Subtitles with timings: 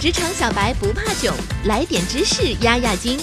[0.00, 3.18] 职场小白不怕囧，来点知识压压惊。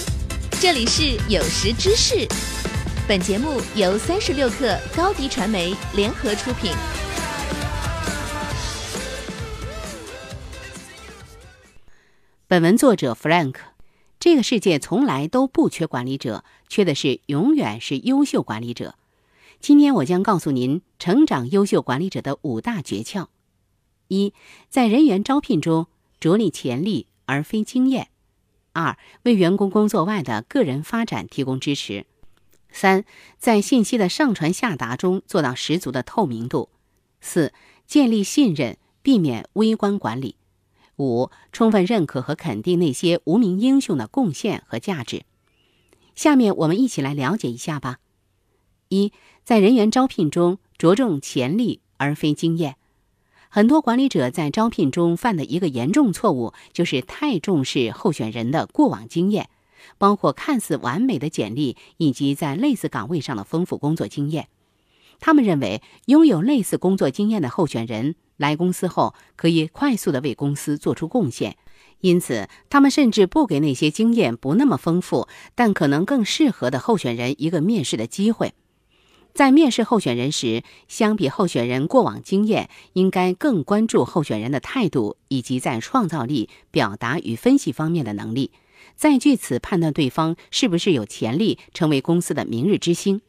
[0.60, 2.28] 这里是有识知识，
[3.08, 6.70] 本节目由三十六克高低传媒联合出品。
[12.46, 13.54] 本文作者 Frank，
[14.20, 18.96] 这个世界从来都不缺管理者，缺的是永远是优秀管理者。
[19.60, 23.28] 今天我将告诉您成长优秀管理者的五大诀窍：
[24.08, 24.34] 一，
[24.68, 25.86] 在人员招聘中。
[26.20, 28.08] 着力潜力而非经验。
[28.72, 32.06] 二、为员工工作外的个人发展提供支持。
[32.70, 33.04] 三、
[33.38, 36.68] 在信息的上传下达中做到十足的透明度。
[37.20, 37.54] 四、
[37.86, 40.36] 建立信任，避免微观管理。
[40.98, 45.24] 五、充分认可和肯定那些无名英雄的贡献和价值。
[46.14, 47.98] 下面我们一起来了解一下吧。
[48.88, 52.76] 一、在人员招聘中着重潜力而非经验。
[53.56, 59.48] 很多管理者在招聘中犯的一个严重错误，就是太重视候选人的过往经验，
[59.96, 64.48] 包括看似完美的简历以及在类似岗位上的丰富工作经验。
[65.20, 71.56] 他们认为，拥有类似工作经验的候选人来公司后，可以快速的为公司做出贡献，
[72.02, 78.52] 因此他们甚至不给那些经验不那么丰富但可能更适合的候选人一个面试的机会。
[79.36, 88.50] 在面试候选人时，相比候选人过往经验，应该更关注候选人的态度以及在创造力、表达与分析方面的能力，
[88.94, 93.20] 再据此判断对方是不是有潜力成为公司的明日之星。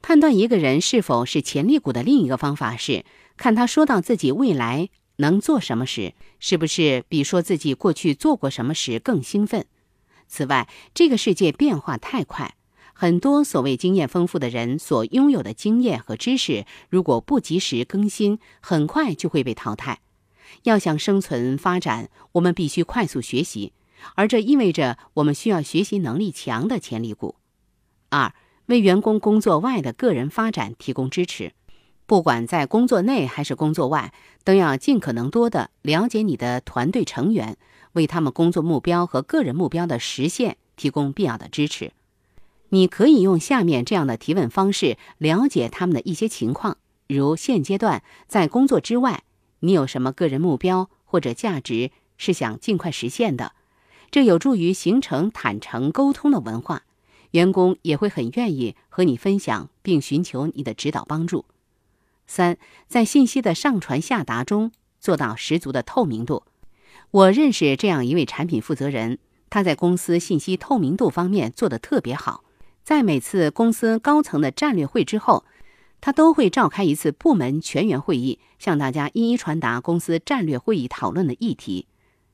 [0.00, 3.04] 判断一个人是否是潜力股的另一个方法是，
[3.36, 9.66] 看他说到自己未来能做什么时，是不是比说自己过去做过什么时更兴奋。
[10.28, 12.54] 此外，这个世界变化太快。
[12.96, 20.00] 很多所谓经验丰富的人所拥有的经验和知识，如果不及时更新，很快就会被淘汰。
[20.62, 23.72] 要想生存发展，我们必须快速学习，
[24.14, 27.34] 而这意味着我们需要学习能力强的潜力股。
[28.10, 28.32] 二、
[28.66, 31.52] 为员工工作外的个人发展提供支持，
[32.06, 37.56] 不管在工作内还是工作外，都要尽可能多的了解你的团队成员，
[37.94, 41.90] 为他们工作目标和个人目标的实现提供必要的支持。
[42.74, 46.76] 你可以用下面这样的提问方式了解他们的一些情况，
[47.06, 49.22] 如现阶段在工作之外，
[49.60, 53.52] 你有什么个人目标或者价值是想尽快实现的？
[54.10, 56.82] 这有助于形成坦诚沟通的文化，
[57.30, 61.44] 员工也会很愿意和你分享并寻求你的指导帮助。
[62.26, 62.58] 三，
[62.88, 66.42] 在信息的上传下达中做到十足的透明度。
[67.12, 72.42] 我认识这样一位产品负责人，他在公司信息透明度方面做得特别好。
[72.84, 75.46] 在每次公司高层的战略会之后，
[76.02, 81.86] 他都会召开一次部门全员会议，向大家一一传达公司战略会议讨论的议题。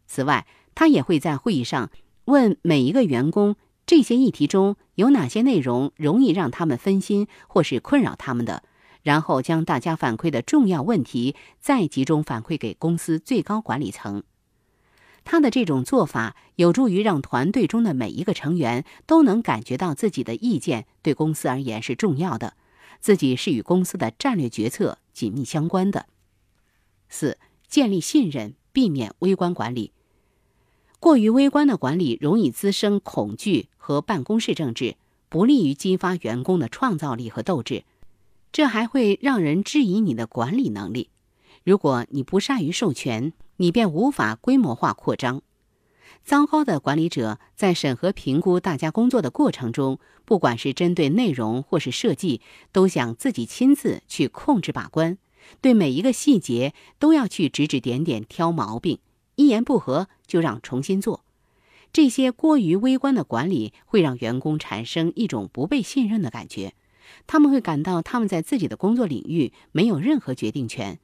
[0.09, 1.91] 此外，他也会在会议上
[2.25, 3.55] 问每一个员工，
[3.87, 8.65] 这些议题中有哪些内容容易让他们分心或是困扰他们的，
[9.05, 14.25] 然后将大家反馈的重要问题再集中反馈给公司最高管理层。
[15.25, 22.55] 他的这种做法有助于让团队中的每一个成员都能感觉到自己的意见对公司而言是重要的，
[23.01, 26.07] 自己是与公司的战略决策紧密相关的。
[27.09, 27.39] 四、
[27.69, 29.93] 建立信任，避免微观管理。
[30.99, 34.97] 过于微观的管理容易滋生恐惧和办公室政治，
[35.29, 37.85] 不利于激发员工的创造力和斗志，
[38.53, 41.09] 这还会让人质疑你的管理能力。
[41.65, 45.43] 如果你不善于授权，你便无法规模化扩张。
[46.25, 52.41] 糟糕的管理者在审核评估大家工作的过程中，不管是针对内容或是设计，
[52.73, 55.19] 都想自己亲自去控制把关，
[55.61, 58.99] 对每一个细节都要去指指点点挑毛病，
[59.35, 61.23] 一言不合就让重新做。
[61.93, 66.73] 这些过于微观的管理会让员工产生一种不被信任的感觉，
[67.27, 70.99] 他们会感到他们在自己的工作领域没有任何决定权。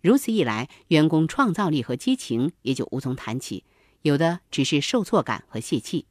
[0.00, 3.64] 如此一来，员工创造力和激情也就无从谈起，
[4.02, 6.06] 有的只是受挫感和泄气。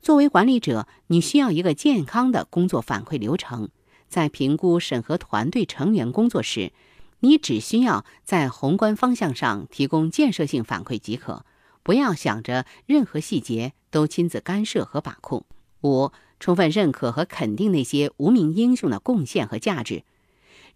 [0.00, 3.70] 作为管理者，你需要一个健康的工作反馈流程。
[4.06, 6.72] 在评估审核团队成员工作时，
[7.20, 11.44] 你只需要在宏观方向上提供建设性反馈即可，
[11.82, 15.44] 不要想着任何细节都亲自干涉和把控。
[15.82, 20.04] 五、充分认可和肯定那些无名英雄的贡献和价值。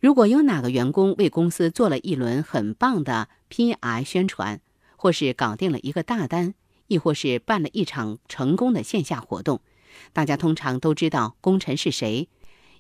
[0.00, 4.60] 如果有哪个员工为公司做了一轮很棒的 P.I 宣传，
[4.96, 6.54] 或是搞定了一个大单，
[6.86, 9.60] 亦或是办了一场成功的线下活动，
[10.12, 12.28] 大家通常都知道功臣是谁，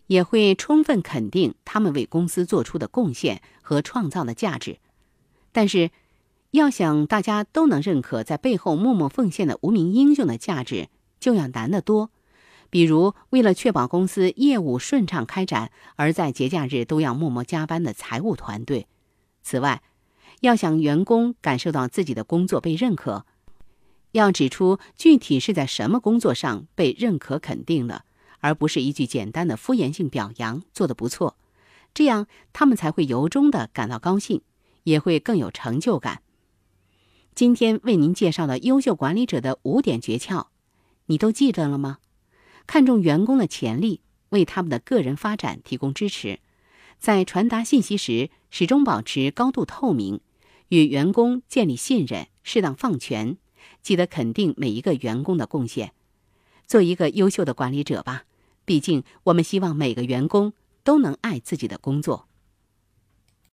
[0.06, 4.78] 也会充分肯定他们为公司做出的贡献和创造的价值。
[5.50, 5.90] 但是，
[6.52, 10.88] 要想大家都能认可在背后默默奉献的无名英雄的价值，
[11.18, 12.10] 就要难得多。
[12.70, 18.86] 比如，为了确保公司业务顺畅开展，而在节假日都要默默加班的财务团队。
[19.42, 19.82] 此外，
[20.40, 23.24] 要想员工感受到自己的工作被认可，
[24.12, 28.04] 要指出具体是在什么工作上被认可肯定了，
[28.40, 31.36] 而不是一句简单的敷衍性表扬做得不错，
[31.94, 34.42] 这样他们才会由衷的感到高兴，
[34.84, 36.22] 也会更有成就感。
[37.34, 40.48] 今天为您介绍的优秀管理者的五点诀窍，
[41.06, 41.98] 你都记得了吗？
[42.68, 46.38] 看重员工的潜力，为他们的个人发展提供支持，
[46.98, 50.20] 在传达信息时始终保持高度透明，
[50.68, 53.38] 与员工建立信任，适当放权，
[53.82, 55.94] 记得肯定每一个员工的贡献，
[56.66, 58.24] 做一个优秀的管理者吧。
[58.66, 60.52] 毕竟，我们希望每个员工
[60.84, 62.27] 都能爱自己的工作。